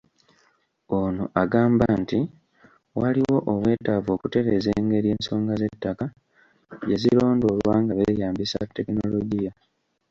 [0.99, 2.19] Ono agamba nti
[2.99, 6.05] waliwo obwetaavu okutereeza engeri ensonga z'ettaka
[6.85, 9.51] gye zirondoolwa nga beeyambisa tekinologiya.